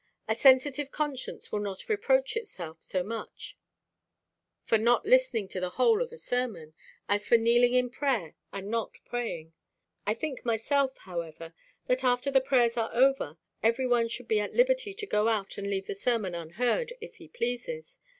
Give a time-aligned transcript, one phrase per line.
[0.27, 3.55] A sensitive conscience will not reproach itself so much
[4.63, 6.73] for not listening to the whole of a sermon,
[7.07, 9.53] as for kneeling in prayer and not praying.
[10.07, 11.53] I think myself, however,
[11.85, 15.69] that after the prayers are over, everyone should be at liberty to go out and
[15.69, 17.99] leave the sermon unheard, if he pleases.